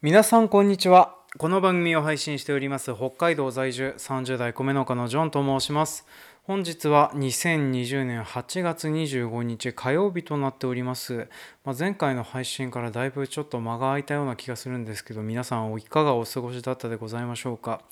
[0.00, 1.16] 皆さんこんにちは。
[1.38, 6.06] この番組を配信しております北海道在住30代米農家のジョンと申します。
[6.44, 11.28] 本日は2020年8月25日火曜日となっております、
[11.64, 17.82] まあ前回の配信からだいぶちょっと間が空いたような気がするんですけど皆さんいかがお過ごしだったでございましょうか。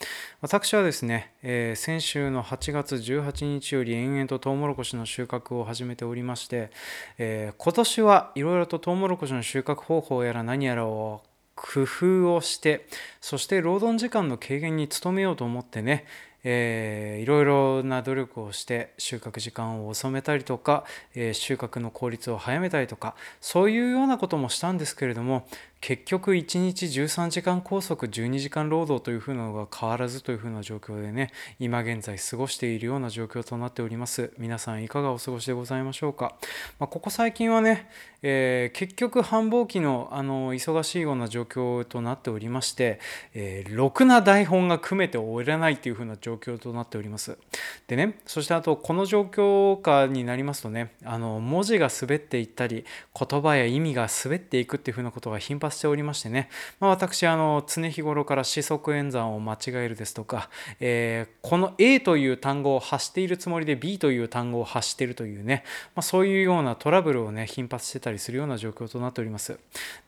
[0.40, 6.70] 私はですね、えー先週の8月18日より延々とトウモロコシの収穫を始めておりまして、
[7.18, 11.24] えー今年はいろいろとトウモロコシの収穫方法やら何やらを
[11.56, 12.86] 工夫をして
[13.20, 16.04] そして労働時間の軽減に努めようと思ってね、
[16.44, 20.84] えーいろいろな努力をして収穫時間を遅めたりとか、
[21.14, 25.48] えー収穫の効率を早めたりとかそういうようなこともしたんですけれども
[25.80, 34.32] 結局1日13時間拘束12時間労働というふうなのが変わらずというふうな状況でね今現在過ごしているような状況となっております。
[34.38, 36.34] 皆さんいかがお過ごしでございましょうか、
[36.78, 37.88] まあここ最近はね、
[38.22, 42.98] えー結局繁忙期のあの忙しいような状況となっておりまして、
[43.34, 47.38] えーろくな台本が組めておらないというふうな状況となっております。
[47.86, 52.84] でねそしてあとこの状況下になりますとねあの文字が滑っていったり
[53.18, 56.48] 言葉や意味が滑っていくっていうふうなことが頻繁発しておりましてね、
[56.80, 60.48] まあ、私あの常日頃から四則演算を間違えるですとか、
[60.80, 65.62] えーこの A という単語を発しているつもりで B という単語を発しているというね、
[65.94, 69.58] まあ、そういうようなトラブルをね頻発してたりするような状況となっております。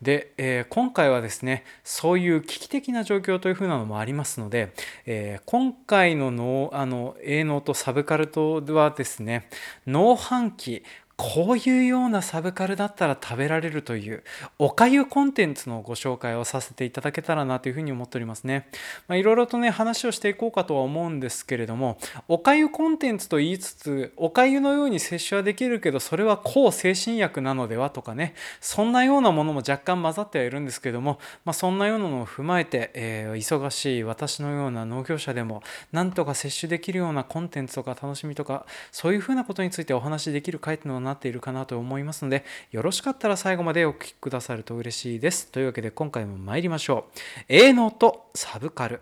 [0.02, 4.72] で、えー今回はですねそういう危機的な状況というふうなのもありますので、
[5.06, 9.48] えー今回ののあの営農とサブカルトはですね
[9.86, 10.82] 農飯期
[11.18, 14.22] こういうようなサブカルだったら食べられるという
[14.56, 18.68] おかゆコンテンツのご紹介をさせていただけたらなというふうに思っておりますね。
[19.08, 35.62] まあ、いろいろとね話をしていこうかとは思うんですけれどもおかゆコンテンツと言いつつおかゆのように摂取はできるけどそれは抗精神薬なのではとかねそんなようなものも若干混ざってはいるんですけども、まあ、そんなようなのを踏まえて、えー忙しい私のような農業者でも
[35.92, 45.50] なんとか摂取できるようなコンテンツとか楽しみとかそういうふうなことについてお話しできる回となっているかなと思いますのでよろしかったら最後までお聞きくださると嬉しいです。
[45.50, 47.18] というわけで今回も参りましょう。
[47.48, 49.00] 営農とサブカル。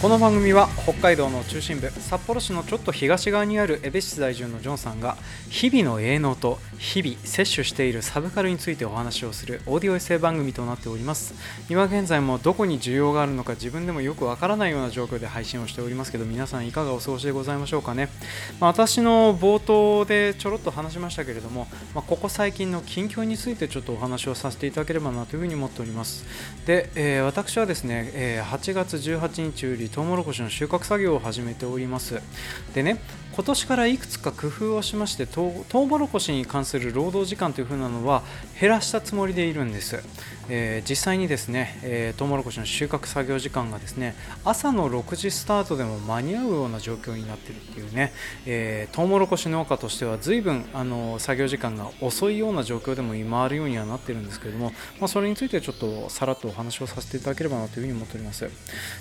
[0.00, 5.16] この番組は北海道の中心部札幌市のちょっと東側にある江部市在住のジョンさんが
[5.50, 11.34] 日々の営農と日々摂取しているサブカルについてお話をするオーディオエッセイ番組となっております。
[11.68, 18.08] 今現在もどこに需要があるのか自分でもよくわからないような状況で配信をしておりますけど皆さんいかがお過ごしでございましょうかね、
[18.60, 26.24] まあ私の冒頭でちょろっと話しましたけれども、まあここ最近の近況についてちょっとお話をさせていただければなというふうに思っております。
[26.66, 32.20] で、えー私はですね、えー8月18日よりトウモロコシの収穫作業を始めております。
[32.74, 33.00] でね
[33.32, 38.22] 今年からいくつか工夫をしましてトウトウモロコシに関する労働時間という風なのは
[38.60, 40.02] 減らしたつもりでいるんです、
[40.48, 44.14] えー実際にですね、えートウモロコシの収穫作業時間がですね
[44.44, 48.12] 朝の6時スタートでも間に合うような状況になっているっていうね、
[48.46, 58.48] えートウモロコシ農家としては随分あの作業時間が遅いような状況でも今あるようにはなっているんですけれども、まあ、それについてちょっとさらっとお話をさせていただければなというふうに思っております。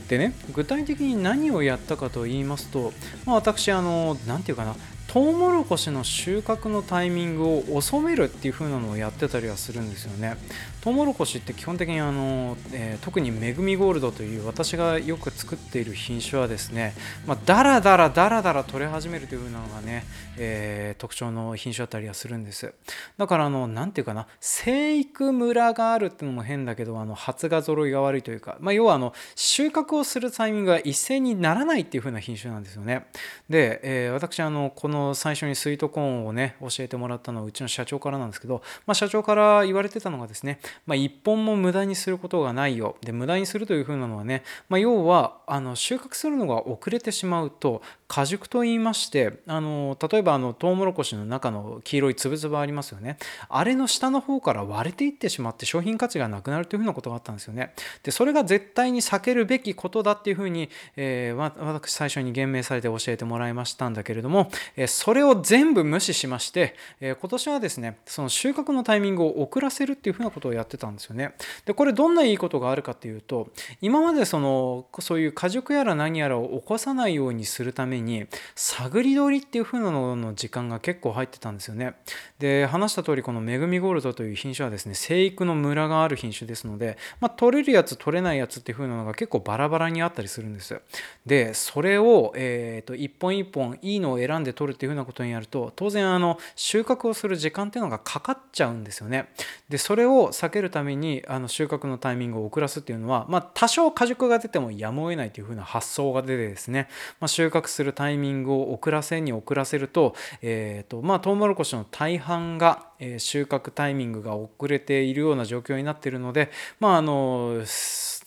[0.08, 2.94] でね具体的に何をやったかと言いますと、
[3.26, 4.76] まあ、私あのなんていうかな
[5.08, 10.36] トウモロコシの収穫のタイミングを遅めるっていう風なのをやってたりはするんですよね。
[10.82, 16.94] トウモロコシって基本的にあの、えー特にめぐみゴールドという私がよく作っている品種はですね、
[17.26, 20.04] まあ、だらだらだらだら取れ始めるという風なのがね、
[20.38, 22.74] えー特徴の品種だったりはするんです。
[23.18, 33.08] だからあのなんていうかな生育ムラがあるっていうのも変だけどあの発芽揃いが悪いというか、まあ、要はあの収穫をするタイミングが一斉にならないっていう風な品種なんですよね。
[33.50, 42.98] で、えー私あのこの最初にスイートコーンをね教えてもらったのはうちの社長からなんですけど、まあ、社長から言われてたのがですね、まあ、一本も無駄にすることがないよ。
[43.02, 53.18] で無駄にするというふうなのはね、まあ、要はあの収穫するのが遅れてしまうと果熟と言いましてあの例えばあのトウモロコシの中の黄色いつぶつぶありますよね。
[53.50, 57.74] あれの下の方から割れていってしまって商品価値がなくなるというふうなことがあったんですよね。
[58.04, 71.34] でそれが絶対に避けるべきことだっていうふうに、えー私最初に言明されて教えてもらいましたんだけれども、えそれを全部無視しまして、え今年はですねその収穫のタイミングを遅らせるっていうふうなことをやってたんですよね。
[71.66, 73.50] でこれどんないいことがあるかっていうと
[73.82, 81.96] 今までそのそういう果熟やら何やらを起こさないようにするためめに探り取りっていう風なのの時間が結構入ってたんですよね。
[82.40, 90.80] で話した通りこのめぐみゴールドという品種はですね生育のムラがある品種ですので、まあ、取れるやつ取れないやつっていう風なのが結構バラバラにあったりするんです。
[91.26, 99.30] でそれを、えーと、一本一本いいのを選んで取るっていう風なことにやると当然あの収穫をする時間っていうのがかかっちゃうんですよね。
[99.70, 106.88] でそれを避けるためにあの収穫のタイミングを遅らすっていうのは、まあ、多少果熟が出てもやむを得ないという風な発想が出てですね、
[107.20, 117.64] まあ、収穫するるタイミングを遅らせに遅らせると,、えーとまあ、トウモロコシの大半が、え、収穫タイミングが遅れているような状況になっているので、まあ、あの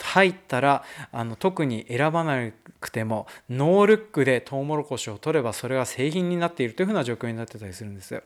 [0.03, 8.23] 入ったらあの特に選ばなくてもノールックでトウモロコシを取ればそれが製品になっているというふうな状況になってたりするんです。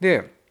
[0.00, 0.45] で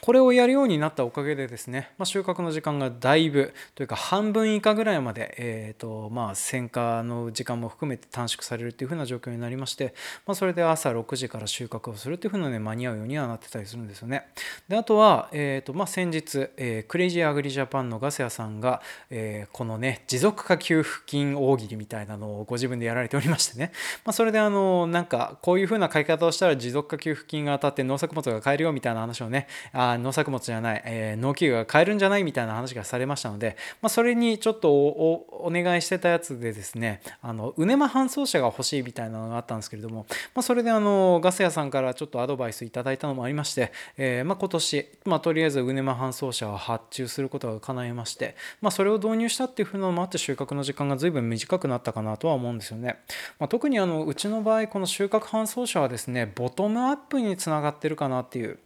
[0.00, 9.94] これをやるようになったおかげでですね、まあ、収穫の時間がだいぶというか半分以下ぐらいまで、えーとまあ、選果の時間も含めて短縮されるというふうな状況になりまして、
[10.26, 14.26] まあ、それで朝6時から収穫をするというふうなね間に合うようにはなってたりするんですよね。
[14.68, 18.80] であとは、えーとまあ、先日、えー、クレイジーアグリジャパンのガセアさんが、
[19.10, 23.72] えー、このね持続化給付金大喜利みたいなのをご自分でやられておりましてね、
[24.04, 52.98] まあ、それであのなんかこういうふうな買い方をしたら持続化給付金が当たって農作物が買えるよみたいな話をねあ農作物じゃない、えー、農機具が買えるんじゃないみたいな話がされましたので、まあ、それにちょっとお願いしてたやつでですねあのウネマ搬送車が欲しいみたいなのがあったんですけれども、まあ、それであのガス屋さんからちょっとアドバイスいただいたのもありまして、えー、まあ、今年、まあ、とりあえずウネマ搬送車を発注することが叶いまして、まあ、それを導入したっていうふうなのもあって収穫の時間が随分短くなったかなとは思うんですよね、
[53.38, 58.58] ま、特にあのうちの場合この収穫搬送車はですねボトムアップにつながってるかなっていう、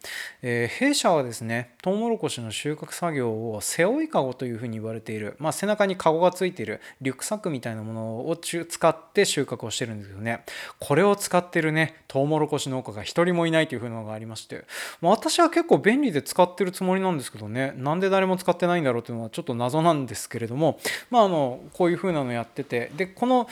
[0.42, 10.44] えー、弊社はですねトウモロコシの収穫作業を背負いかごというふうに言われている、まあ、背中にカゴがついているリュックサックみたいなものを使って収穫をしてるんですけどね。
[10.78, 14.64] これを使ってるねトウモロコシ農家が一人もいないというふうなのがありまして、
[15.00, 20.78] まあ、私は結構便利で使ってるつもりなんですけどねなんで誰も使ってないんだろうというのはちょっと謎なんですけれども。
[21.10, 22.90] まああのこういうふうなのやってて。
[22.96, 23.48] でこの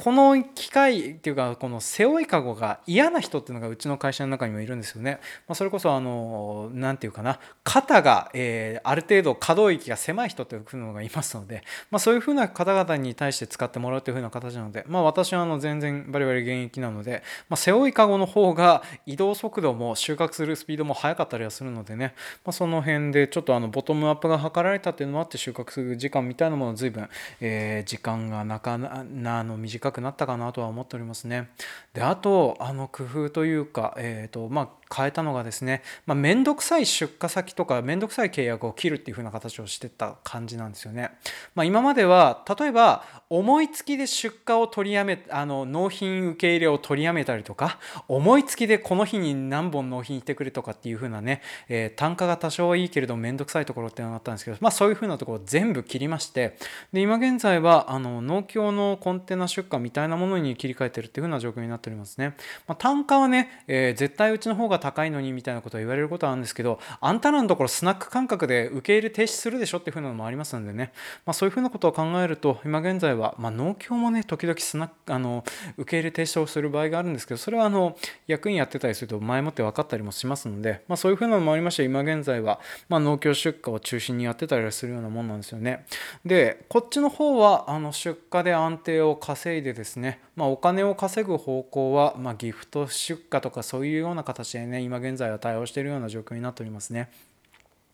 [0.00, 5.18] この機械っていうかこの背負いかごが嫌な人っていうのがうちの会社の中にもいるんですよね。
[5.48, 22.14] まあ、それこそあの何て言うかな肩が、えー、ある程度可動域が狭い人っていうのがいますので、まあ、そういうふうな方々に対して使ってもらうというふうな形なので、まあ、私はあの全然バリバリ現役なので、まあ、背負いかごの方が移動速度も収穫するスピードも速かったりはするのでね、
[22.44, 27.08] ま、その辺でちょっとあのボトムアップが図られたっていうのもあって収穫する時間みたいなものを随分、
[27.40, 31.50] えー、時間がなかなの短くくなったかなとは思っておりますね。
[31.94, 41.10] であとあの工夫というか、えーとまあ、変えたのがですね面倒、まあ、くさい出荷先とか面倒くさい契約を切るっていう風な形をしてた感じなんですよね。
[41.54, 56.56] まあ、今までは例えば思いつきで出荷を取りやめあの納品受け入れを取りやめたりとか思いつきでこの日に何本納品してくれとかっていう風なね、えー、単価が多少はいいけれど面倒くさいところっていうのがあったんですけど、まあ、そういう風なところを全部切りまして
[56.92, 62.34] で今現在はあの農協のコンテナ出荷みたいなものに切り替えてるっていう風な状況になっておりますね。
[62.66, 70.92] まあ、単価はね、えー、絶対うちの方が高いのにみたいなことを言われることはあるんですけどあんたらのところスナック感覚で受け入れ停止するでしょっていう風なのもありますのでね、
[71.26, 75.44] まあ、そういう風なことを考えると今現在は、まあ、農協もね時々スナックあの
[75.76, 77.96] 受け入れ停止をする場合があるんですけどそれはあの
[78.26, 85.84] 役員やってたりすると前もって分かったりもしますので、まあ、そういう風なのもありまして今現在は、まあ、農協出荷を中心にやってたりするようなもんなんですよね。
[86.24, 97.10] でこっちの方はあの出荷で安定を稼いでですね、まあ、お金を稼ぐ方向は、まギフト出荷とかそういうような形でね今現在は対応しているような状況になっておりますね。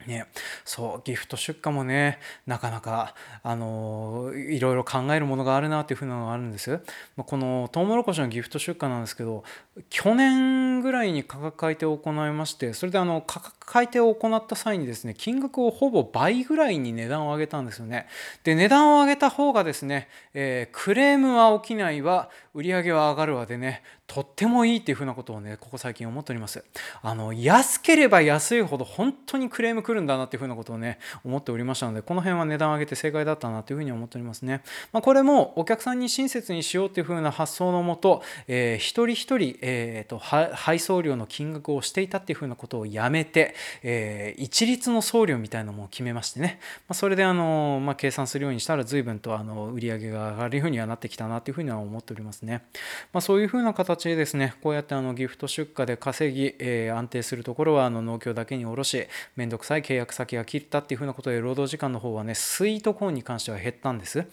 [0.07, 0.26] ね、
[0.64, 6.81] そうギフト出荷もねなかなかあのいろいろ考えるものがあるなっていうふうなのがあるんです。
[7.16, 9.45] このトウモロコシのギフト出荷なんですけど
[9.88, 18.06] 去年ぐらいに価格改定を行いましてそれであの価格改定を行った際にですね金額をほぼ倍ぐらいに値段を上げたんですよね。
[18.42, 26.62] で値段を上げた方がですね、えー、クレームは起きないわ売り上げは上がるわでねとってもいいっていうふうなことをねここ最近思っております
[27.02, 46.58] あの安ければ安いほど本当にクレーム来るんだなっていうふうなことをね思っておりましたのでこの辺は値段を上げて正解だったなというふうに思っておりますね、まあ、これもお客さんに親切にしようっていうふうな発想のもと、えー、一人一人、えーと、配送料の金額をしていたっていうふうなことをやめて、えー、一律の送料みたいなのも決めましてね、
[46.88, 52.64] まあ、それであの、まあ、計算するようにしたら随分とあの売り上げが上がるようにはなってきたなというふうには思っておりますね、
[53.12, 59.06] まあ、そういうふうな形でですねこうやってあのギフト出荷で稼ぎ、えー、安定するところはあの農協だけに卸し
[59.37, 64.25] 面倒くさい契約先が切ったっていうふうなことで労働時間の方はねスイートコーンに関しては減ったんです。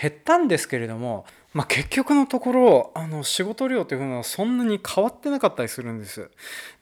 [0.00, 1.24] 減ったんですけれども
[1.54, 6.30] まあ、結局のところあの仕事量というのはそんなに変わってなかったりするんです。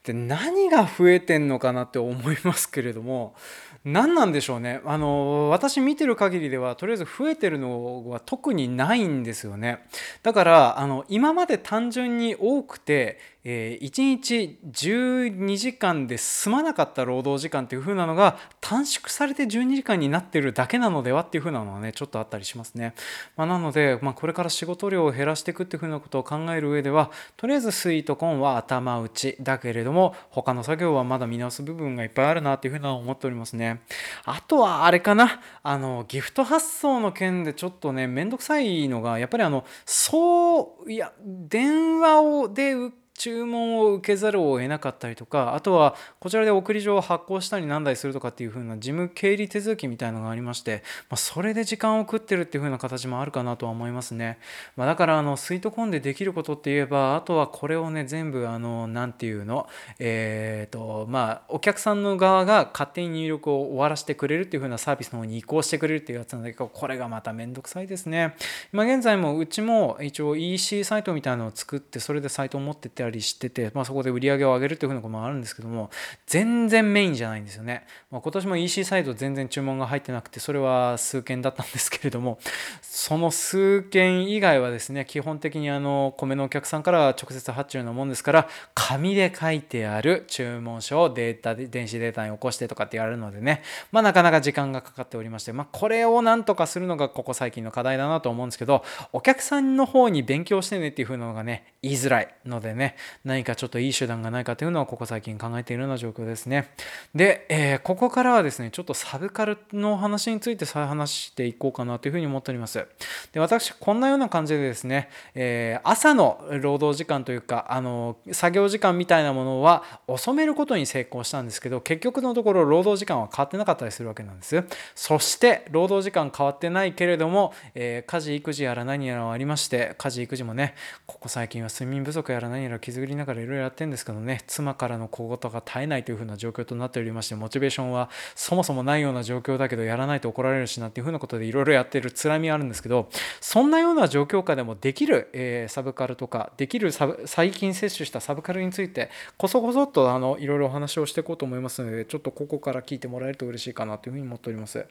[0.03, 3.35] で何が増えてんのかなって思いますけれども
[3.83, 9.85] 何なんでしょうねあの私見てる限りではとりあえず増えてるのは特にないんですよね
[10.23, 22.93] だからあの今まで単純に多くて、えー、1日12時間で済まなかった労働時間っていう風なのが短縮されて12時間になってるだけなのではっていう風なのはねちょっとあったりしますね、
[23.37, 33.79] まあ、なので、まあ、これから仕事量を減らしていくっていう風なことを考える上ではとりあえずスイートコーンは頭打ちだけれども他の作業はまだ見直す部分がいっぱいあるなっていう風な思っておりますね。
[34.25, 35.39] あとはあれかな。
[35.63, 42.75] あのギフト発送の件でちょっとねめんどくさいのがやっぱりあのそういや電話をで
[43.17, 54.37] 注文を受けざるを得なかったりとかあとはこちらで送り状を発行したりなんだりするとかっていう風な事務経理手続きみたいなのがありまして、まあ、それで時間を食ってるっていう風な形もあるかなとは思いますね、
[54.75, 59.67] まあ、だからあのスイートコーンでできることって言えばあとはこれをね全部あの何て言うの？
[59.99, 68.35] えっ、ー、とまあお客さんの側が勝手に入力を終わらせてくれるっていう風なサービスの方に移行してくれるっていうやつなんだけどこれがまためんどくさいですね。
[68.71, 75.89] 今現在もうちも一応 EC サイトみたいなのを作ってそれでサイトを持ってってたりしてて、まあそこで売り上げを上げるっていうふうなこともあるんですけども
[76.25, 82.39] 全然メインじゃないんですよね、まあ、今年も EC サイト全然注文が入ってなくてそれは数件だったんですけれども
[82.81, 98.83] その数件以外はですね基本的にあの米のお客さんから直接発注なもんですから紙で書いてある注文書をデータで電子データに起こしてとかってやるのでねまあなかなか時間がかかっておりまして、まあ、これをなんとかするのがここ最近の課題だなと思うんですけど
[99.13, 106.69] お客さんの方に勉強してねっていう風なのがね言いづらいのでね何かちょっといい手段がないかというのはここ最近考えているような状況ですね。
[107.15, 112.85] で、えー、ここからはですね、ちょっとサブカルの話について再話していこうかなというふうに思っております。
[113.31, 124.63] で、私、こんなような感じでですね、えー、朝の労働時間というか、あの、作業時間みたいなものは遅めることに成功したんですけど、結局のところ労働時間は変わってなかったりするわけなんです。
[124.95, 130.75] そして、労働時間変わってないけれども、えー、家事、育児やら何やらはありまして、家事、育児もね、
[131.05, 143.09] ここ最近は睡眠不足やら何やら気づりながらいろいろやってるんですけどね妻からの小言が絶えないというふうな状況となっておりましてモチベーションはそもそもないような状況だけどやらないと怒られるしなっていうふうなことでいろいろやってるつらみはあるんですけど
[143.41, 154.85] そんなような状況下でもできる、えー、サブカルとかできるサブ最近摂取したサブカルについてこそこそっとあのいろいろお話をしていこうと思いますのでちょっとここから聞いてもらえると嬉しいかなというふうに思っております。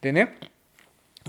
[0.00, 0.38] でね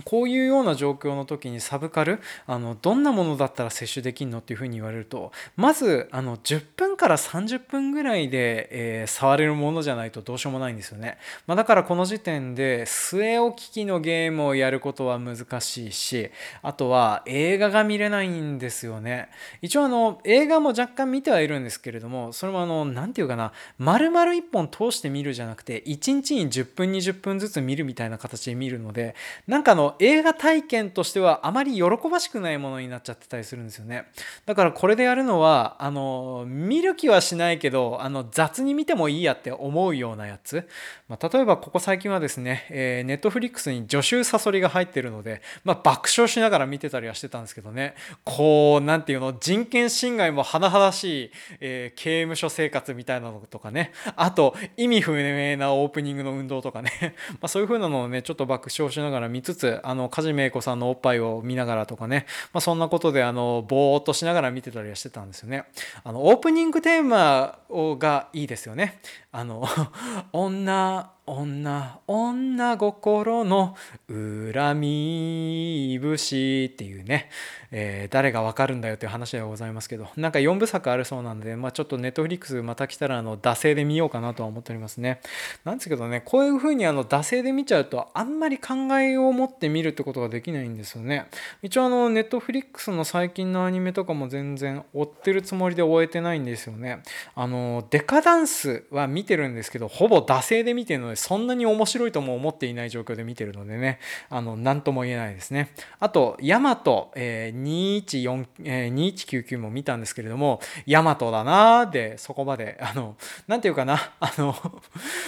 [0.05, 16.31] こういうような状況の時にサブカルあのどんなものだったら摂取できるのっていうふうに言われるとまずあの10分から30分ぐらいで、えー、触れるものじゃないとどうしようもないんですよね、まあ、だからこの時点で据え置き機のゲームをやることは難しいし
[16.61, 19.29] あとは映画が見れないんですよね。
[19.61, 29.15] 一応あの映画も若干見てはいるんですけれどもそれもあの何て言うかな丸々1本通して見るじゃなくて1日に10分20分ずつ見るみたいな形で見るので
[29.47, 34.05] なんかのの映画体験としてはあまり喜ばしくないものになっちゃってたりするんですよね。
[34.45, 40.67] だからこれでやるのはあの見る気はしないけどあの雑に見てもいいやって思うようなやつ、
[41.07, 47.95] まあ、例えばここ最近はですね、えー、ネットフリックスに助手サソリが入ってるので、まあ、爆笑しながら見てたりはしてたんですけどね。
[48.23, 53.91] こう何ていうの人権侵害も甚だしい、えー、刑務所生活みたいなのとかね。
[54.15, 57.15] あと意味不明なオープニングの運動とかね。
[57.41, 65.65] まあそういう風なのをねちょっと爆笑しながら見つつあの梶芽子さんのおっぱいを見ながらとかね、まあ、そんなことであのぼーっとしながら見てたりはしてたんですよね。
[66.03, 68.99] あのオープニングテーマがいいですよね。
[69.35, 69.67] あの
[70.31, 73.75] 女女女心の
[74.09, 77.29] 恨み節っていうね、
[77.71, 85.21] えー、誰がわかるんだよっていう話ではございますけどなんか4部作あるそうなんで、まあ、ちょっとネットフリックスまた来たらあの惰性で見ようかなとは思っておりますね。
[85.63, 91.27] なんですけどねこういうふうにあの惰性で見ちゃうとあんまり考えを持って見るってことができないんですよね。
[91.61, 97.01] 一応あのネットフリックスの最近のアニメとかも全然追ってるつもりで終えてないんですよね。
[97.33, 103.99] あのデカダンスは見見てるんですけどほぼ惰性で見てるのでそんなに面白いとも思っていない状況で見てるのでね、
[104.29, 105.71] あの、なんとも言えないですね。
[105.99, 113.15] あと、ヤマト、えー、214、えー、2199も見たんですけれども、ヤマトだなーで、そこまで、あの、
[113.47, 114.55] なんていうかな、あの、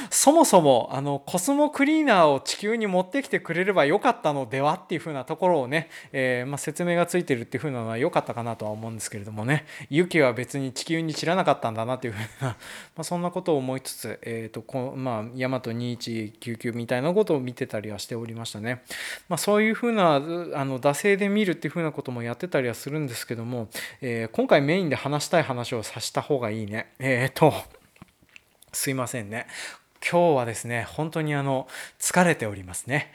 [0.10, 12.56] そもそも、あの、コスモクリーナーを地球に持ってきてくれればよかったのではっていう風なところをね、えー、まあ、説明がついてるっていう風なのは良かったかなとは思うんですけれどもね、雪は別に地球に散らなかったんだなっていう風な、ま
[12.98, 18.84] あ、そんなことを思いつつ、えっ、ー、と、こまあ、ヤマト2199みたいなことを見てたりはしておりましたね。
[19.30, 23.70] まあ、そういうふうなあの惰性で見るっていうふうなこともやってたりはするんですけども、
[24.02, 26.94] えー、今回メインで話したい話をさした方がいいね。
[27.00, 27.54] えっ、ー、と
[28.74, 29.48] すいませんね。
[30.08, 31.68] 今日はですね、本当にあの、
[32.00, 33.12] 疲れておりますね。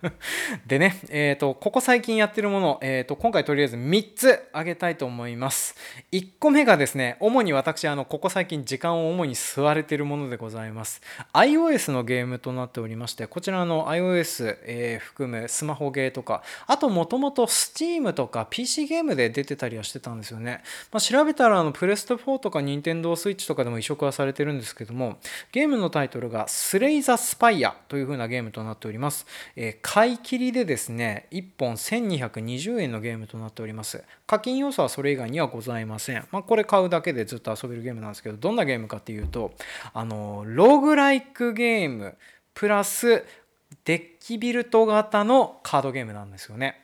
[0.68, 5.74] でね、えっ、ー、と、ここ最近やってるもの、えっ、ー、と、今回とりあえず3つ挙げたいと思います。
[6.12, 11.00] 1個目がですね、主に私、あの、ここ最近時間を主に吸われてるものでございます。
[11.32, 20.62] iOS のゲームとなっておりまして、こちらの iOS、えー、含むスマホゲーとか、あともともと Steam とか PC ゲームで出てたりはしてたんですよね。
[20.92, 25.16] まあ、調べたら、あの、プレステ4とか Nintendo Switch とかでも移植はされてるんですけども、
[25.52, 29.24] ゲームのタイトルトルがスレイザ・スパイアという風なゲームとなっております。
[29.54, 34.02] えー、買い切りでですね、1本1220円のゲームとなっております。
[34.26, 36.26] 課金要素はそれ以外にはございません。
[36.32, 39.54] まあ、これ買うだけでずっと遊べるゲームなんですけど、どんなゲームかっていうと、
[39.94, 42.16] あの、ローグライクゲーム
[42.54, 43.24] プラス
[43.84, 46.80] デッキビルト型のカードゲームなんですよね。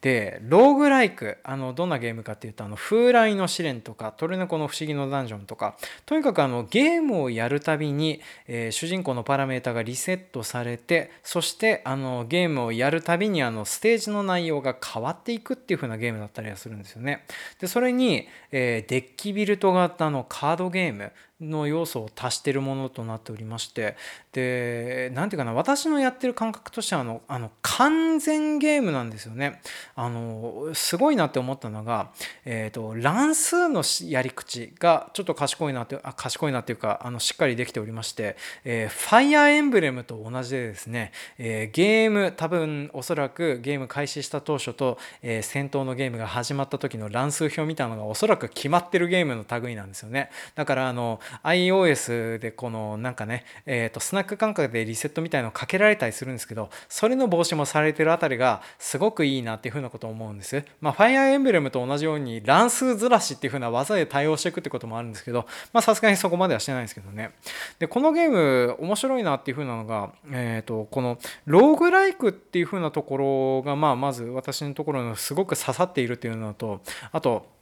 [0.00, 17.24] でローグライクあのどんなゲームかっていうとあの風来の試練とかトルネコの不思議のダンジョンとかとにかくあのゲームをやるたびに、えー、主人公のパラメータがリセットされてそしてあのゲームをやるたびにあのステージの内容が変わっていくっていう風なゲームだったりはするんですよね。
[17.60, 23.96] でそれに、えー、デッキビルト型のカードゲームの要素を足してるものとなっておりまして
[24.32, 29.60] で何ていうかな私のやってる感覚としてはあのあの完全ゲームなんですよね。
[29.94, 32.10] あのすごいなって思ったのが、
[32.44, 60.64] えーと、乱数のやり口がちょっと賢いなってあ賢いなっていうかあのしっかりできておりまして、えー、ファイアーエンブレムと同じでですね、えー、ゲーム多分おそらくゲーム開始した当初と、えー、戦闘のゲームが始まった時の乱数表みたいなのがおそらく決まってるゲームの類なんですよねだからあの iOS でこのなんかね、えーと、スナック感覚でリセットみたいのをかけられたりするんですけどそれの防止もされてるあたりがすごくいいなっていうふうなことを思うんです。
[60.80, 67.32] まあ、ファイアーエンブレムと同じように乱数ずらしっていう風な技で対応していくってこともあるんですけど、まあさすがにそこまではしてないんですけどね。
[67.78, 76.80] で、このゲーム面白いなっていう風なのが、えっ、ー、と、このローグライクっていう風なところが、まあまず私のところのすごく刺さっているっていうのと、
[77.12, 77.56] あと、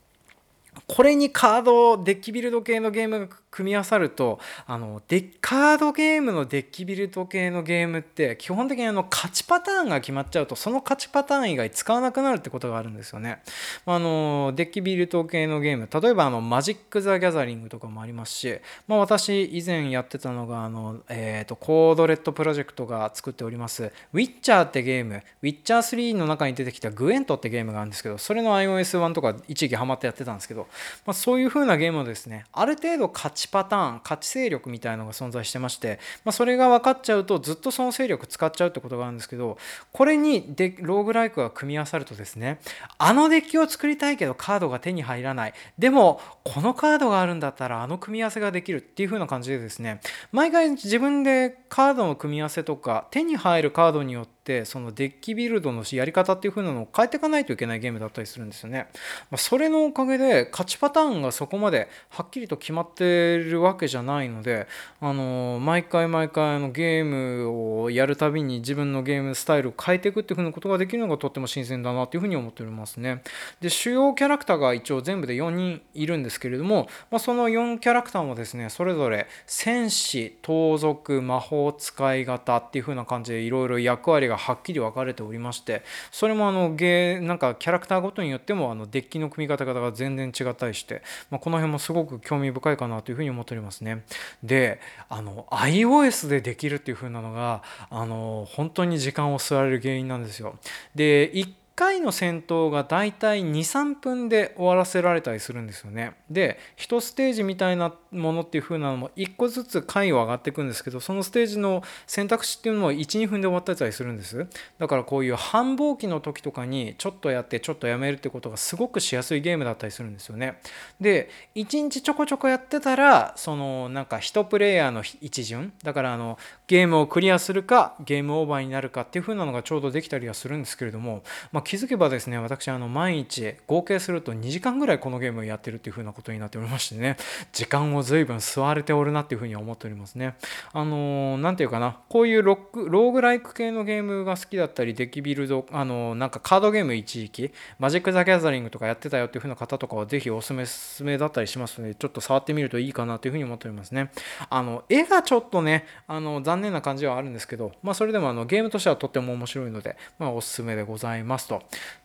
[0.86, 13.42] これにカードデッキビルド系のゲームが組み合わさるとあのデカードゲームのデッキビルド系のゲームって基本的にあの勝ちパターンが決まっちゃうとその勝ちパターン以外使わなくなるってことがあるんですよね。
[13.86, 30.66] あのデッキビルド系のゲーム例えばあのマジック・ザ・ギャザリングとかもありますし、まあ、私以前やってたのがあの、えーと、コードレットプロジェクトが作っておりますウィッチャーってゲームウィッチャー3の中に出てきたグエントってゲームがあるんですけどそれの iOS1 とか一時期ハマってやってたんですけど、
[31.06, 39.58] まあ、そういう風なゲームをですねある程度勝ちパターン勝ち勢力みたいのが存在してまして、まあ、それが分かっちゃうとずっとその勢力使っちゃうってことがあるんですけど
[39.92, 42.60] これにでローグライクが組み合わさるとですね
[42.98, 45.54] あのデッキを作りたいけどカードが手に入らない。
[45.78, 50.00] でもこのカードがあるんだったらあの組み合わせができるっていう風な感じでですね
[50.32, 58.88] 毎回自分でカードの組み合わせとか手に入るカードによってってそのデッキビルドのやり方っていう風なのを変えていかないといけないゲームだったりするんですよね。
[59.30, 64.66] まあ、それのおかげで勝ちパターンがそこまではっきりと決まってるわけじゃないので、
[65.00, 73.22] あの毎回毎回のゲームをやるたびに自分のゲームスタイルを変えていくっていう風なことができるのがとっても新鮮だなっていう風に思っておりますね。
[73.62, 94.04] で主要キャラクターが一応全部で4人いるんですけれども、まあ、その4キャラクターもですねそれぞれ戦士盗賊魔法使い方っていう風な感じでいろいろ役割ががはっきり分かれておりましてそれもあのゲーなんかキャラクターごとによってもあのデッキの組み方が全然違ったりして、まあ、この辺もすごく興味深いかなというふうに思っておりますね。
[94.42, 100.58] であの iOS でできるっていう風なのがあの本当に時間を吸われる原因なんですよ。
[100.94, 101.30] で
[101.76, 106.14] 回の戦闘がだいたい23分で終わらせられたりするんですよね。
[106.30, 114.46] で1ステージみたいなものっていう風なのも1個ずつ回を上がっていくんですけどそのステージの選択肢っていうのも12分で終わったりするんです
[114.78, 120.60] だからこういう繁忙期の時とかにちょっとやってちょっとやめるってことがすごくしやすいゲームだったりするんですよね。
[121.00, 137.16] で1日ちょこちょこやってたらそのなんか1プレイヤーの一巡だからあのゲームをクリアするかゲームオーバーになるかっていう風なのがちょうどできたりはするんですけれども、ま気づけばですね私あの毎日合計すると2時間ぐらいこのゲームをやってるっていう風なことになっておりましてね
[137.52, 140.34] 時間を随分吸われておるなっていう風に思っておりますね
[140.72, 154.10] あの何、ー、て言うかなこういうロックローグライク系のゲームが好きだったりデッキビルドあのー、なんかカードゲーム一時期マジック・ザ・ギャザリングとかやってたよっていう風な方とかはぜひおすすめだったりしますのでちょっと触ってみるといいかなという風に思っておりますね
[154.50, 161.53] あの絵がちょっとねあの残念な感じはあるんですけどまあそれでもあのゲームとしてはとっても面白いので、まあ、おすすめでございますと。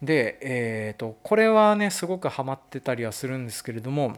[0.01, 4.17] で、えーと、これはねすごくハマってたりはするんですけれども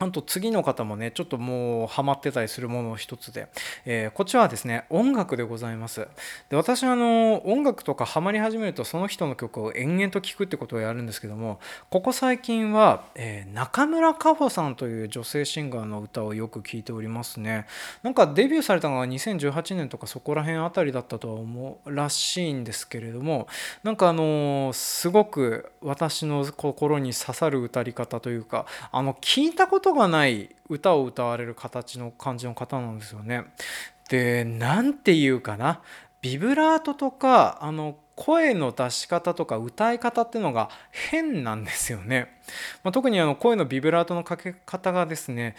[0.00, 3.48] あと次の方もね、ちょっともうハマってたりするものの一つで、
[3.84, 6.06] えー、こっちはですね、音楽でございます。
[6.50, 11.58] で私はあの音楽とかハマり始めるとその人の曲を延々と聴くってことをやるんですけども、
[11.90, 17.66] ここ最近は、えー、中村佳穂さんという女性シンガーの歌をよく聴いておりますね。
[18.04, 23.48] なんかデビューされたのが2018年とかそこら辺あたりだったとは思うらしいんですけれども、
[23.82, 33.44] なんかあのすごく私の心に刺さる歌い方というか、あの聞いたことことがない歌を歌われる形の感じの方なんですよね。
[34.10, 35.80] で何て言うかな
[36.20, 42.40] ビブラートとかあの声の出し方とか歌い方っていうのが変なんですよね。
[42.82, 45.54] まあ、特にあの声のビブラートのかけ方がですね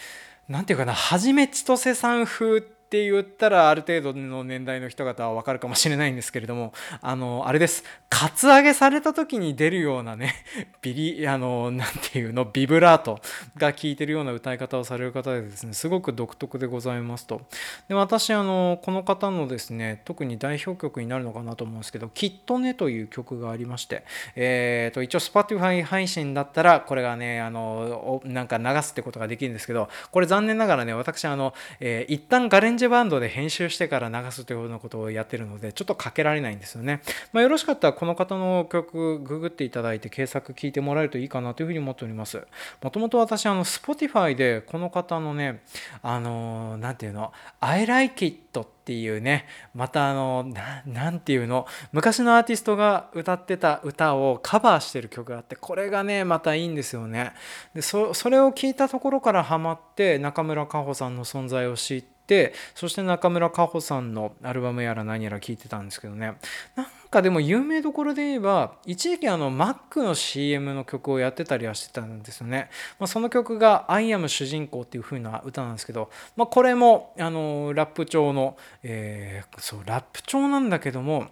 [0.47, 7.83] 何て言うかなはじめ千歳さん風ってって言ったらある程度の年代の人方は分かるかもしれないんですけれどもあのあれです。
[8.09, 10.33] カツアゲされた時に出るようなね
[10.81, 13.19] ビリあの何ていうのビブラート
[13.57, 17.41] が効いてるような歌い方をされる方でですねすごく独特でございますと。
[17.87, 24.03] で私あのこの方のですね特に代表曲になるのかなと思うんですけど「きっとね」という曲がありまして
[24.35, 42.41] えっ、ー、と一応 Spotify 配信だったらこれがねあのなんか流すってことができるんですけどこれ残念ながらね私あの、えー、一旦ガレンジジバンドで編集してから流すというようなことをやってるのでちょっとかけられないんですよね、まあ、よろしかったらこの方の曲ググっていただいて検索聞いてもらえるといいかなというふうに思っております。
[42.81, 45.61] もともと私あの Spotify でこの方のね
[46.01, 50.51] あの何て言うの？I like it っていうねまたあの
[50.85, 51.67] 何て言うの？
[51.91, 57.33] 昔のアーティストが歌ってた歌をカバーしてる曲があってこれがねまたいいんですよね。
[57.75, 66.35] でそれを聞いたところからハマって中村佳穂さんの存在を知っててそして中村佳穂さんのアルバムやら何やら聞いてたんですけどね。
[66.75, 81.29] なんかでも有名どころで言えば一時期あの Mac の CM の曲をやってたりはしてたんですよね、まあ、その曲が「アイアム主人公」っていう風な歌なんですけど、まあ、これもあのラップ調の、えー、そうラップ調なんだけども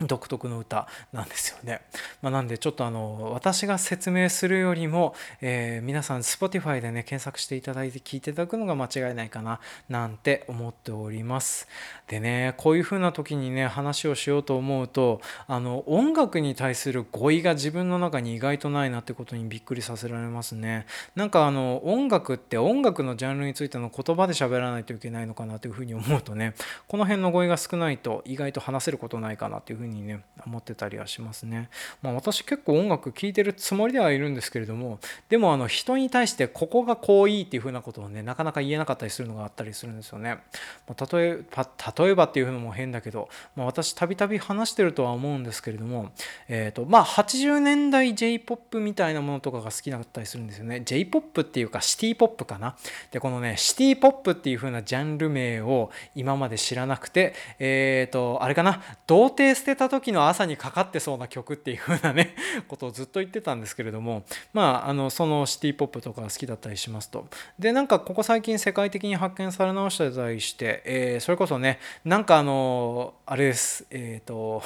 [0.00, 1.80] 独特の歌なんですよね。
[2.22, 11.66] まあ、なんでちょっとあの私が説明するよりも、えー、皆さん Spotify でね検索していただいて聞いていただくのが間違いないかななんて思っております。
[12.06, 20.86] でねこういう風な時にね話をしようと思うとあの音楽に対する語彙が自分の中に意外とないなってことにびっくりさせられますね。
[21.16, 26.54] なんかあの音楽って音楽のジャンルについての言葉で喋らないといけないのかなというふうに思うとね
[26.86, 31.68] この辺の語彙が少ないと意外と話せることないかなというふうににね思ってたりはしますね。
[32.02, 34.98] まあ、私結構音楽聴いてるつもりではいるんですけれども
[35.28, 40.38] でもあの人に対してここがこういいっていう風なことをねなかなか言えなかったりするのがあったりするんですよね。
[40.86, 46.12] まあ、例えば例えばっていうのも変だけど、まあ、私たびたび話してるとは思うんですけれども、
[46.48, 50.82] えーとまあ、80年代 J-POP みたいなものとかが好きだったりするんですよね。
[50.84, 52.76] J-POP っていうかシティポップかな。
[53.10, 62.36] でこのねシティポップっていう風なジャンル名を今まで知らなくてえっ、ー、とあれかな童貞捨てた時の朝にかかってそうな曲っていう風なね
[62.68, 67.26] ことをずっと言ってたんですけれどもまああのそのシティ・ポップとか好きだったりしますと。
[67.58, 74.62] でなんかここ最近世界的に発見され直してたりして、えー、それこそねなんかあのあれですえっ、ー、と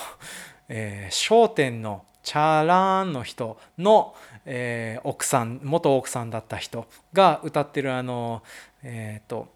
[0.75, 4.15] えー、商店のチャラーンの人の、
[4.47, 8.43] えー、奥さん元奥さんだった人が歌ってるあの
[8.83, 9.49] えっ、ー、と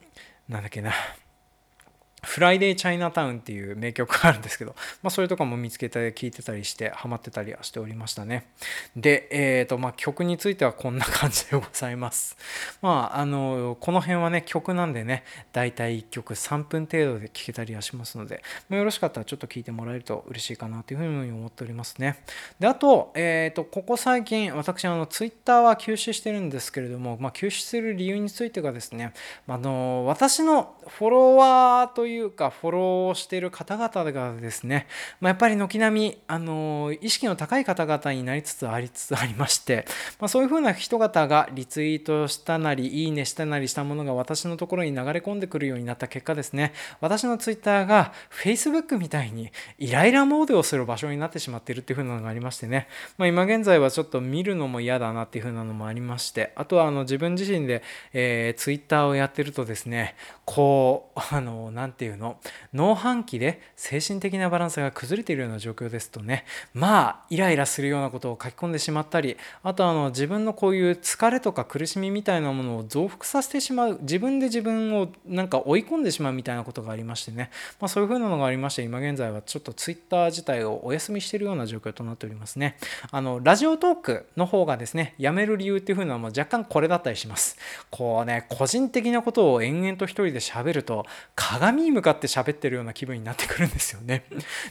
[0.49, 0.92] なんだっけな。
[2.26, 8.48] フライデー・チャイナタウンっていう名曲があるんですけど、まあ、それとかも見つけたり聴いてたりしてハマってたりはしておりましたね。
[8.96, 12.36] で、えーとまあ、曲についてはこんな感じでございます。
[12.82, 22.18] まあ、あのこの辺はね曲なんでね大体1曲3分程度で聴けたりはしますので、まあ、よろしかったらちょっと聴いてもらえると嬉しいかなというふうに思っておりますね。
[22.58, 29.12] であと,、えーと、ここ最近私あの Twitter は休止してるんですけれども、まあ、休止する理由についてがですね、
[29.46, 34.87] あの私のフォロワーといういうかフォローしている方々がですね、
[35.20, 39.87] まあ、やっぱり軒並みあの意識の高い方々になりつつありつつありまして、
[40.18, 62.38] まあ、そういうふうな人々がリツイートしたなりいいねしたなりしたものが私のところに流れ込んでくるようになった結果ですね私のツイッターが Facebook みたいにイライラモードをする場所になってしまっているっていうふうなのがありましてね、まあ、今現在はちょっと見るのも嫌だなっていうふうなのもありましてあとはあの自分自身で、えー、ツイッターをやってるとですねこうあの何て言ういうの。
[62.73, 66.45] 農飯期で精神的なバランスが崩れているような状況ですとね。
[66.75, 82.77] まあイライラするようなことを書き込んでしまったりあとあの自分のこういう疲れとか苦しみみたいなものを増幅させてしまう自分で自分をなんか追い込んでしまうみたいなことがありましてね、まあ、そういうふうなのがありまして今現在はちょっとツイッター自体をお休みしているような状況となっておりますね。
[83.11, 87.57] あのラジオトークの方がですねやめる理由っていうふうなのも若干これだったりします。
[87.90, 94.24] こうね個人的なことを延々と一人で喋ると鏡向かって喋ってるような気分になってくるんですよね。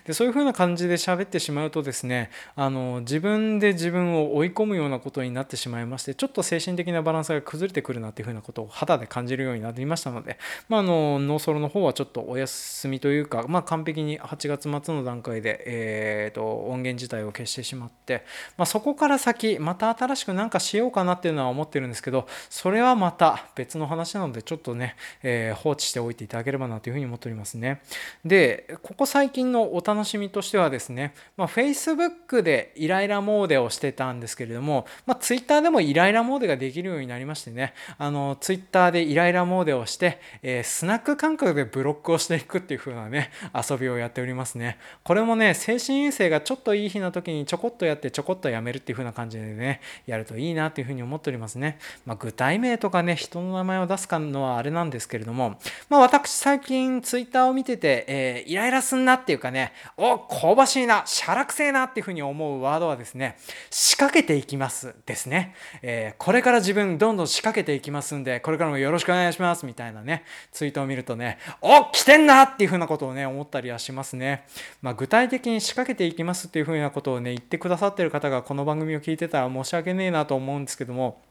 [0.05, 10.37] でそういう風な感じで喋ってしまうとですねあの自分で自分を追い込むようなことになってしまいましてちょっと精神的なバランスが崩れてくるなっていう風なことを肌で感じるようになりましたので、
[10.69, 18.23] まあ、あのノーソロの方はちょっとお休みというか、まあ、完璧に8月末の段階で、えーと、音源自体を消してしまって、
[18.57, 27.81] まあ、そこから先また新しく何かしようかなっていうのは思ってるんですけどそれはまた別の話なのでちょっとね、えー、放置しておいていただければなというふうに思っておりますね。
[28.23, 44.77] で、ここ最近のお楽しみとしてはですね、まあ、Facebook でイライラモードをしてたんですけれども、まあ、Twitter でもイライラモードができるようになりましてね、あの Twitter でイライラモードをして、えー、スナック感覚でブロックをしていくっていう風なね、遊びをやっておりますね。
[45.03, 51.79] これもね、精神衛生がちょっといい日の時にちょこっとやってちょこっとやめるっていう風な感じでね、やるといいなっていう風に思っておりますね。
[52.05, 55.57] まあ、具体名とかね、人の名前を出すかのはあれなんですけれども、
[55.89, 63.37] まあ、私最近 Twitter を見てて、えー、イライラすんなっていうかね、お、香ばしいな、しゃらくせえなっていうふうに思うワードはですね、
[63.69, 65.55] 仕掛けていきますですね。
[65.81, 74.45] えー、これから自分どんどん仕掛けていきますんで、これからもよろしくお願いしますみたいなね、ツイートを見るとね、お、来てんなっていうふうなことをね、思ったりはしますね。
[74.81, 81.21] まあ、具体的に仕掛けていきますっていうふうなことをね、言ってくださってる方がこの番組を聞いてたら申し訳ねえなと思うんですけども、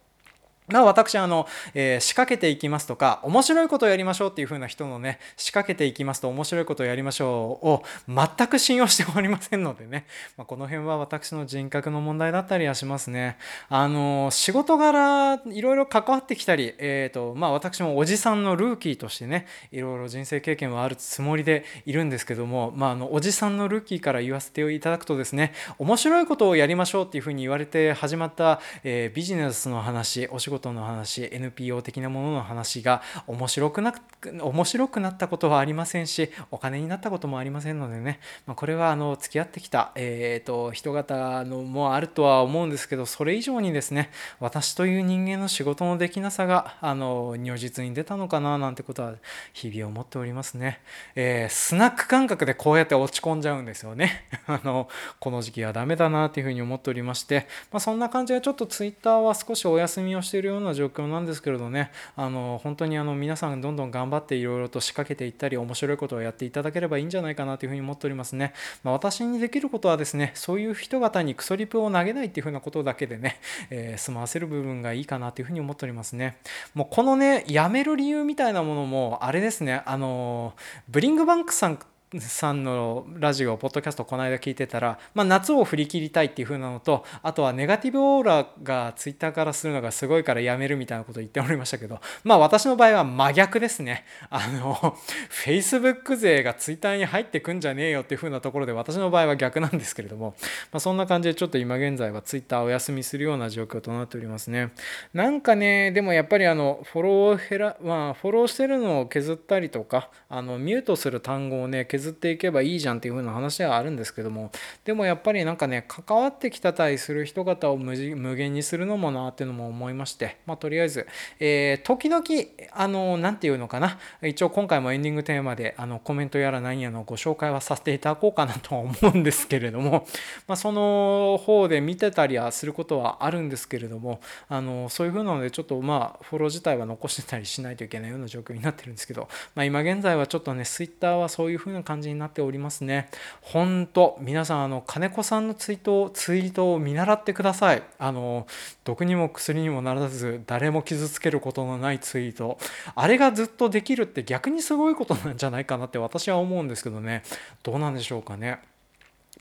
[0.69, 10.07] まあ私、あの、えー、仕掛けていきますとか、面白いことをやりましょうっていう風な人のね、仕掛けていきますと面白いことをやりましょうを全く信用しておりませんのでね、
[10.39, 13.37] まあ、この辺は私の人格の問題だったりはしますね。
[13.69, 33.95] あの、仕事柄、いろいろ関わってきたり、えっ、ー、と、まあ私もおじさんのルーキーとしてね、いろいろ人生経験はあるつもりでいるんですけども、まああの、おじさんのルーキーから言わせていただくとですね、面白いことをやりましょうっていう風に言われて始まった、えー、ビジネスの話、お仕事の話 NPO 的なものの話が面白くな
[34.41, 49.15] 面白くなったことはありませんしお金になったこともありませんのでね、まあ、これはあの付き合ってきた、えーと、人方のもあるとは思うんですけどそれ以上にですね私という人間の仕事のできなさがあの如実に出たのかななんてことは
[49.53, 50.81] 日々思っておりますね、
[51.15, 54.25] えー、スナック感覚でこうやって落ち込んじゃうんですよね。
[54.47, 54.89] あの
[55.21, 68.53] この時期はダメだなというふうに思っておりまして、まあ、そんな感じでちょっと Twitter は少しお休みをしているような状況なんですけれどねあの本当にあの皆さんどんどん頑張っていろいろと仕掛けていったり面白いことをやっていただければいいんじゃないかなというふうに思っておりますね、
[68.83, 76.39] まあ、私にできることはですねそういう人方にクソリプを投げないっていうふうなことだけでね、えー、済ませる部分がいいかなというふうに思っておりますね。
[76.75, 80.55] もうこのねやめる理由みたいなものもあれですねあの
[80.89, 81.79] ブリングバンクさん
[82.21, 94.05] さんのラジオ、ポッドキャストこの間聞いてたら、まあ、夏を振り切りたいっていう風なのと、あとはネガティブオーラがツイッターからするのがすごいからやめるみたいなことを言っておりましたけど、まあ私の場合は真逆ですね。
[94.31, 94.75] あの、
[95.45, 100.35] Facebook 勢がツイッターに入ってくんじゃねえよっていう風なところで私の場合は逆なんですけれども、
[100.73, 104.73] まあ、そんな感じでちょっと今現在はツイッターお休みするような状況となっておりますね。
[105.13, 114.51] なんかね、でもやっぱりあの、フォローを減ら、まあフォローしてるのを削ったりとか、あの、ミュートする単語をね、削っていけばいいじゃんっていう風な話はあるんですけども
[114.85, 117.95] でもやっぱりなんかね関わってきたたりする人方を無
[118.37, 121.07] 限にするのもなっていうのも思いましてまあとりあえず、
[121.41, 122.25] えー、時々
[122.73, 130.07] あの何て言うのかな一応今回もエンディングテーマであのコメントやら何やのご紹介はさせていただこうかなとは思うんですけれども、
[130.47, 143.09] まあ、その方で見てたりはすることはあるんですけれどもあのそういう風なのでちょっとまあフォロー自体は残してたりしないといけないような状況になってるんですけど、まあ、今現在はちょっとね Twitter はそういう風な感じ感じになっておりますね。
[143.41, 147.83] 本当皆さんあの金子さんのツイートツイートを見習ってください。
[147.99, 148.47] あの
[148.85, 152.59] 毒にも薬にもならず誰も傷つけることのないツイート
[152.97, 157.23] あれがずっとできるって逆にすごいことなんじゃないかなって私は思うんですけどね
[157.63, 158.59] どうなんでしょうかね。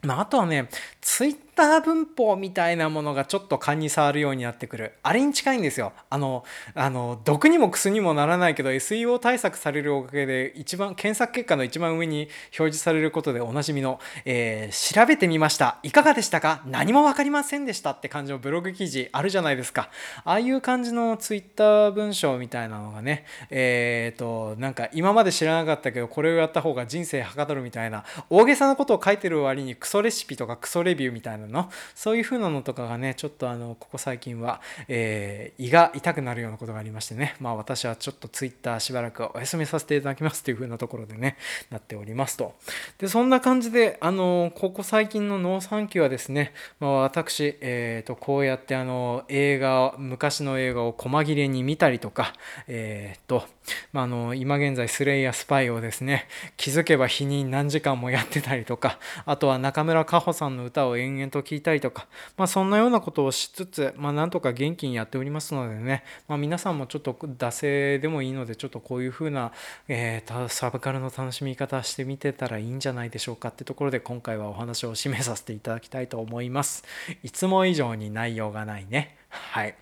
[0.04, 0.68] まあ、あとはね、
[1.00, 4.94] ツイッター文法みたいなものがちょっと勘に触るようになってくる。
[5.04, 5.94] あれに近いんですよ。
[6.10, 6.44] あの、
[6.76, 15.80] あの、毒にもクスにもならないけど、SEO 対策されるおかげで、一番、検索結果の一番上に表示されることでおなじみの、えー、調べてみました。
[15.84, 16.62] いかがでしたか？
[16.66, 19.90] 何もわかりませんでしたって感じのブログ記事あるじゃないですか。
[20.26, 31.70] ああいう感じのツイッター文章みたいなのがね、えっ、ー、と、なんか今まで知らなかったけど、これをやった方が人生はかどるみたいな、大げさなことを書いてる割にクソレシピとかクソレビューみたいなの？
[31.96, 37.36] そういう風なのとかがねちょっとあのここ最近は、えー、胃が痛くなるようなことがありましてね。
[37.40, 41.38] まあ私はちょっと Twitter しばらくお休みさせていただきますという風なところでね
[41.70, 42.56] なっておりますと。
[42.98, 52.34] でそんな感じであのここ最近の農産期はですね、まあ、私、えーと、こうやってあの映画昔の映画を細切れに見たりとか
[52.68, 53.46] えっ、ー、と、
[53.92, 69.52] まあ、あの今現在スレイヤースパイをですね気づけば日に何時間もやってたりとかあとは中村佳穂さんの歌を延々と聴いたりとか、まあ、そんなようなことをしつつ、まあ、なんとか元気にやっておりますのでね、ま、皆さんもちょっと惰性でもいいのでちょっとこういう風な、
[69.88, 76.84] えー、サブカルの楽しみ方してみてたらいいんじゃないでしょうかってところで今回はお話を締めさせていただきたいと思います。
[77.24, 79.18] いつも以上に内容がないね。
[79.34, 79.76] はい。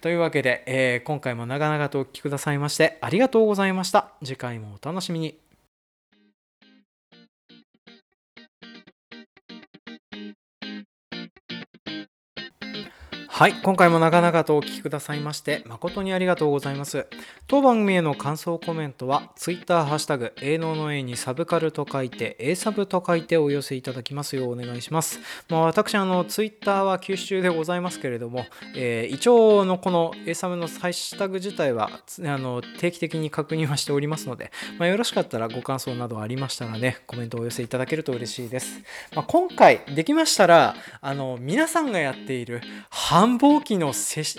[0.00, 4.12] というわけで、えー、今回も長々とお聴きくださいましてありがとうございました。
[4.22, 5.47] 次回もお楽しみに。
[13.38, 17.06] はい、今回も長々とお聞きくださいまして誠にありがとうございます。
[17.46, 25.20] 当番組への感想コメントは Twitter ハッシュタグ営農の A にサブカルと書いて A サブと書いてお寄せいただきますようお願いします。
[25.48, 38.80] まあ、私あの Twitter は休止中でございますけれども、えー、一応のこの A サブのハッシュタグ自体はあの定期的に確認はしておりますので、まあ、よろしかったらご感想などありましたらねコメントをお寄せいただけると嬉しいです。
[39.14, 43.92] まあ、今回できましたらあの皆さんがやっている半繁忙期の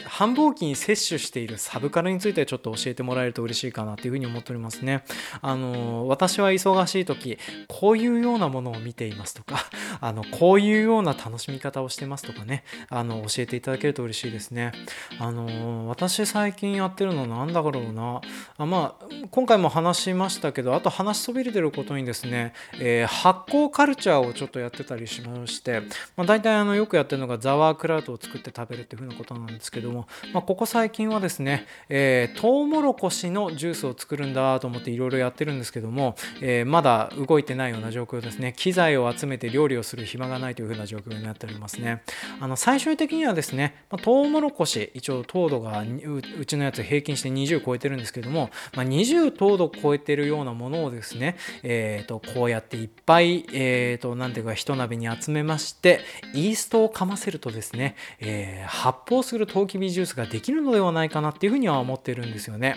[0.07, 5.03] 繁忙期に摂取しているサブカルについてちょっと教えてもらえると嬉しいかなというふうに思っておりますね。
[5.41, 9.65] あの私は忙しい時こういうようなものを見ていますとか
[10.01, 14.71] あのこういうような楽しみ方をしてますとかねあの教えていただけると嬉しいですね。
[15.19, 18.21] あの私最近やってるのなんだろうな
[18.57, 25.81] あまあ今回も話しましたけどあと話しそびれてることにですね、えー、発酵カルチャーをちょっとやってたりしまして、
[26.15, 38.53] まあ、大体あのよくやってるのがザワークラウトを作って食べるっていう風なことなんですけども、まあ、ここ最近はですね、えー、トウモロコシのジュースを作るんだと思っていろいろやってるんですけども、えー、まだ動いてないような状況ですね。
[38.55, 42.03] 機材を集めて料理をする暇がないという風な状況になっておりますね。
[42.39, 56.01] あの最終的にはですね、まあ、トウモロコシ一応糖度がうちのやつ平均して20超えてるんですけども、まあ、20糖度超えてるようなものをですね、えー、とこうやっていっぱい、えー、と何ていうか一鍋に集めまして
[56.33, 62.75] イーストをかませるとですね、えー、発泡するトウキビジュースができるのではないかなっていうふうには思ってるんですよね。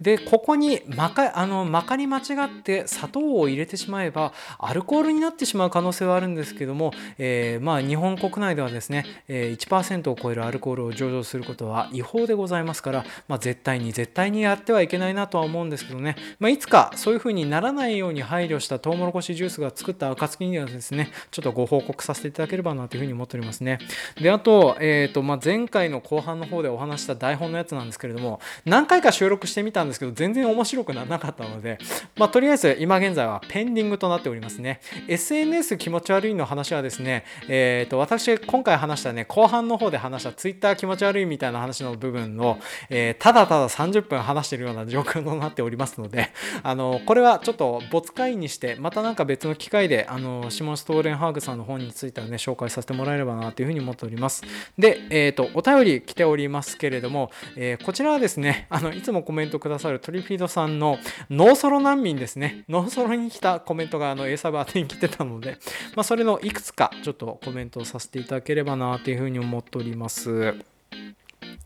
[0.00, 23.78] でここにまかあのまかり間違って砂糖を入れてしまえばアルコールになってしまう可能性はあるんですけども、えー、まあ日本国内ではですね、え1%を超えるアルコールを上場することは違法でございますから、まあ、絶対に絶対にやってはいけないなとは思うんですけどね、まあ、いつかそういうふうにならないように配慮したトウモロコシジュースが作った暁にはですねちょっとご報告させていただければなというふうに思っておりますね。
[24.20, 31.76] であと,、えーとまあ、前回の後半の方でお話した台本のやつなんですけれども何回か収録してみたんですけど全然面白くならなかったので、
[32.16, 34.80] まあ、とりあえず今現在はペンディングとなっておりますね。
[35.06, 42.56] SNS 気持ち悪いの話はですね、えー、と私今回話したね後半の方で話した Twitter 気持ち悪いみたいな話の部分を、
[42.88, 46.30] えー、ただただ30分話してるような状況となっておりますので
[46.62, 54.42] あのこれはちょっと没回にしてまた何か別の機会であのシモン・ストーレンハーグさんの本についてはね紹介させてもらえればなというふうに思っております。
[54.78, 60.98] で、えー、とお便り来ておりますけれども、えー、こちらはですね あのいつもコメントくださるトリフィードさんの
[61.30, 62.64] ノーソロ難民ですね。
[62.68, 65.58] ノーソロに来たコメントがあの A サバー宛に来てたので、
[65.96, 70.54] まあ、それのいくつかちょっとコメントをさせていただければなというふうに思っております。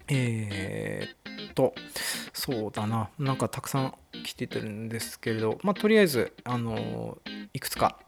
[0.09, 1.75] えー、っと
[2.33, 7.19] そうだななんかたくさん来ててるんですけれど、まあ、とりあえずあの
[7.55, 7.99] いくつか、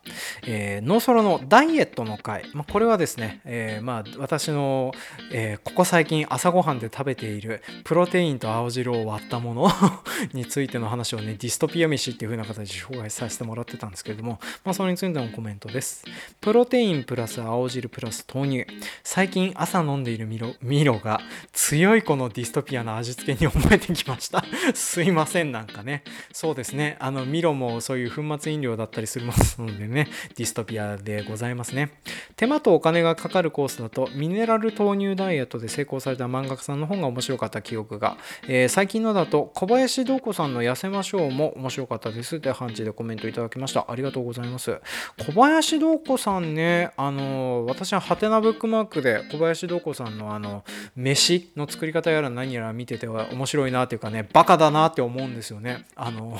[0.46, 4.92] えー、ノーソロのダイエットの回、まあ、これはですね、えー、まあ私の、
[5.32, 9.70] えー、ここ最近朝ごはんで食べているプロテインと青汁を割ったもの
[10.32, 16.04] についての話をね、ディストピア飯っていう風な形で紹介させてもらってたんですけれども、まあ、それについてのコメントです。
[16.40, 18.66] プロテインプラス青汁プラス豆乳。
[19.02, 21.20] 最近朝飲んでいるミロミロが
[21.52, 24.44] 強いこのディストピアな味付けに思えてきました。
[24.74, 26.04] すいません、なんかね。
[26.32, 26.96] そうですね。
[27.00, 31.90] あの、ミロもそういう粉末飲料だったりするますのでね、ディストピアでございますね。
[32.36, 38.16] 手間とお金がかかるコースだと、ミネラル豆乳ダイエットで成功された漫画家さんの本が面白かった記憶が、
[38.48, 43.86] えー、最近のだと、小林道子さんの痩せましょうも面白かったですって判事でコメントいただきました。
[43.88, 44.80] ありがとうございます。
[45.26, 50.64] 小林道子さんね、あの、私はハテナブックマークで小林道子さんのあの、
[50.96, 55.84] 飯の作り方やら何やら見てては面白いなっていうかね、バカだなって思うんですよね。
[55.96, 56.38] あの、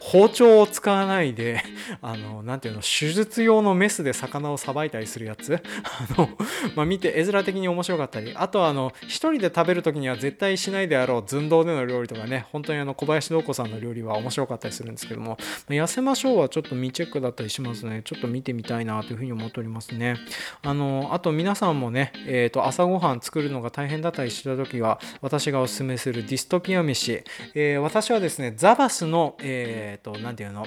[0.00, 1.60] 包丁を使わないで、
[2.00, 5.60] あの、なんていうの、手術用のメスで魚をさばいたりするやつ？
[5.82, 6.28] あの、
[6.76, 15.36] まあ、見て絵面的に面白かったり、あとはあの、一人で食べる時には絶対しないであろう寸胴での料理とかね、本当にあの、小林道子さんの料理は面白かったりするんですけども、
[15.68, 18.02] 痩せましょうはちょっと未チェックだったりしますね。
[18.04, 20.16] ちょっと見てみたいなというふうに思っておりますね。
[20.62, 27.22] あの、あと皆さんもね、え、ー、と、朝ごはん作るのが大変だったりした時は、私がおすすめするディストピア飯、
[27.54, 30.66] えー、私はですね、ザバスの、え、ー、ていうの、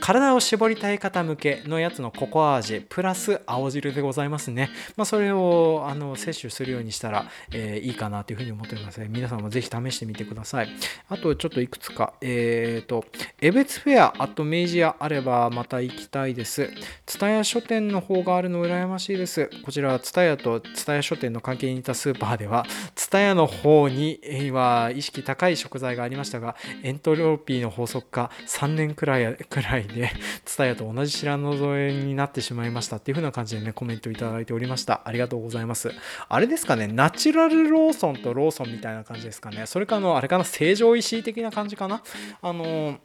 [0.00, 4.70] 体を絞りたい方向けのやつのココア味、プラス青汁でございますね。
[4.96, 10.68] まあ、それを、あの、摂取するようにしたら、えいいかなというふうに思っております、皆さんもぜひ試してみてください。
[11.08, 13.04] あと、ちょっといくつか、えっ、と、
[13.40, 16.70] エベツフェア、あと明治屋あればまた行きたいです。
[17.06, 19.50] 蔦屋書店の方があるの羨ましいです。
[19.64, 22.64] こちら、蔦屋と蔦屋書店の関係にいたスーパーでは、
[23.00, 30.10] 蔦屋の方に今、意識高い食材がありましたが、エントロピーの法則化3年くらいくらいで、
[30.44, 35.00] 蔦屋と同じ白の添えになってしまいましたっていう風な感じでね、コメントいただいておりました。
[35.06, 35.90] ありがとうございます。
[36.28, 39.64] あれですかね、ナチュラルローソンとローソンみたいな感じですかね。
[39.64, 42.02] それかあの、あれかな、成城石井的な感じかな？
[42.42, 42.98] あのー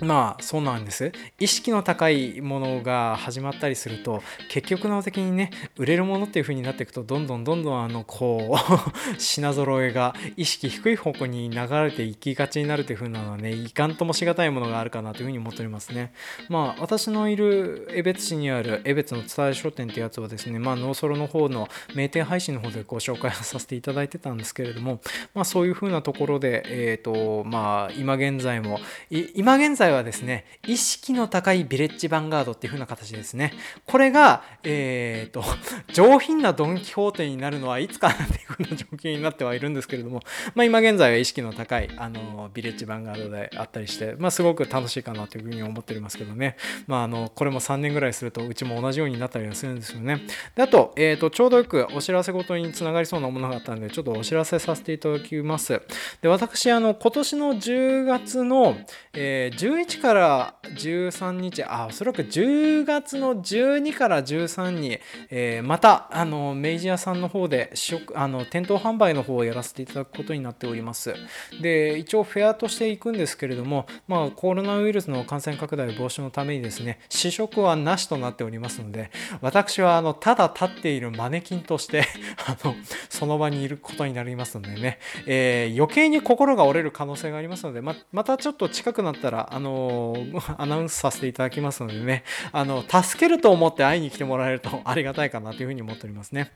[0.00, 1.12] まあそうなんです。
[1.38, 8.80] 意識の高いものが始まったりすると結局の的にね売れるものっていう風になっていくとどんどんどんどんあのこう
[9.20, 16.12] 品揃えが意識低い方向に流れていきがちになるという風なのはねいかんともしがたいものがあるかなという風に思っておりますね。
[16.48, 25.00] まあ私のいる江別市にある江別の伝え書店ってやつはですねまあノーソロの方の名店配信の方でご紹介させていただいてたんですけれども
[25.34, 28.80] まあそういう風なところでえっ、ー、とまあ今現在も
[29.10, 33.54] 今現在在はですね、意識の高いビレッジヴァンガードっていう風な形ですね。
[33.86, 35.42] これが、えっ、ー、と、
[35.94, 40.20] 上品なドン・キホーテになるのはいつかなっていう風な状況になってはいるんですけれども、
[40.54, 46.56] まあ今現在は意識の高い、あの、ビレッジヴァンガードであったりして、まあすごく楽しいかなという風に思っておりますけどね。
[46.86, 50.20] まああの、これも3年ぐらいするとうちも同じようになったりはするんですよね。
[50.54, 55.80] で、あと、えっ、ー、と、ちょうどよくお知らせごとにつながりそうなものがあったんで、ちょっとお知らせさせていただきます。
[56.20, 58.76] で、私、あの、今年の10月の、
[59.14, 64.98] えー、11から13日、あ、おそらく10月の12から13に、
[65.30, 71.14] えー、また、あの、明治屋さんの方で試食、あの、店頭販売の方をやらせていただくことになっております。
[71.60, 82.04] で、一応フェアとしていくんですけれども、まあ、コロナウイルスの感染拡大防止のためにですね、試食はなしとなっておりますので、私は、あの、ただ立っているマネキンとして
[82.46, 82.74] あの、
[83.08, 90.16] その場にいることになりますのでね、えー、余計に心が折れる可能性がありますので、ままたちょっと近くなったら、あの
[90.56, 96.50] アナウンスさせていただきますのでね、あの、助けると思って会いに来てもらえると ありがたいかなというふうに思っておりますね。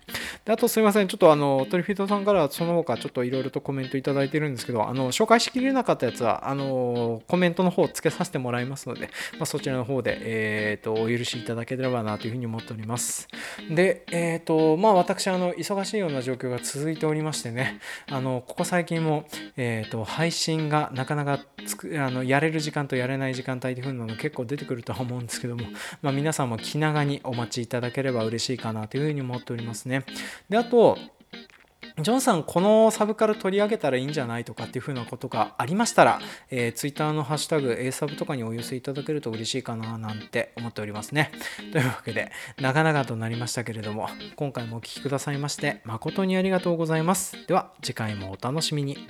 [0.44, 13.28] で、あとすいません、ちょっとあの、トリフィートさんからその他ちょっといろいろとコメントいただいてるんですけど、あの、紹介しきれなかったやつは、あの、コメントの方を付けさせてもらいますので、まあ、そちらの方で、えっ、ー、と、お許しいただければなというふうに思っております。
[13.70, 17.80] で、えっ、ー、と、まあ私、あの、忙しいような状況が続いておりましてね、
[18.10, 19.26] あの、ここ最近も、
[19.56, 25.66] えっ、ー、と、配信がなかなかつくあのやれる時間ととやれない時間帯という風なの結構出てくるとは思うんですけども、
[26.00, 30.04] まあ、皆さんも気長にお待ちいただければ嬉しいかなというふうに思っておりますね。
[30.48, 30.98] であと
[32.00, 36.18] ジョンさん、このサブカル取り上げたらいいんじゃないとかっていう風なことがありましたら、
[36.50, 41.30] えー、Twitter のハッシュタグ A サブとかにお寄せいただけると嬉しいかななんて思っておりますね。
[41.70, 47.46] というわけで、長々となりましたけれども、今回もお聴きくださいまして誠にありがとうございます。
[47.46, 49.06] では、次回もお楽しみに。